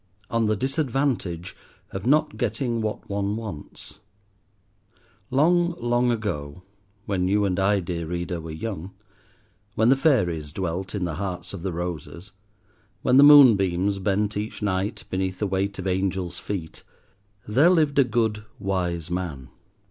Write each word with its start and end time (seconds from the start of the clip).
ON 0.31 0.47
THE 0.47 0.55
DISADVANTAGE 0.55 1.55
OF 1.91 2.07
NOT 2.07 2.35
GETTING 2.35 2.81
WHAT 2.81 3.07
ONE 3.07 3.35
WANTS 3.37 3.99
LONG, 5.29 5.75
long 5.79 6.09
ago, 6.09 6.63
when 7.05 7.27
you 7.27 7.45
and 7.45 7.59
I, 7.59 7.81
dear 7.81 8.07
Reader, 8.07 8.41
were 8.41 8.49
young, 8.49 8.95
when 9.75 9.89
the 9.89 9.95
fairies 9.95 10.51
dwelt 10.51 10.95
in 10.95 11.05
the 11.05 11.13
hearts 11.21 11.53
of 11.53 11.61
the 11.61 11.71
roses, 11.71 12.31
when 13.03 13.17
the 13.17 13.23
moonbeams 13.23 13.99
bent 13.99 14.35
each 14.35 14.63
night 14.63 15.03
beneath 15.11 15.37
the 15.37 15.45
weight 15.45 15.77
of 15.77 15.85
angels' 15.85 16.39
feet, 16.39 16.81
there 17.47 17.69
lived 17.69 17.99
a 17.99 18.03
good, 18.03 18.43
wise 18.57 19.11
man. 19.11 19.49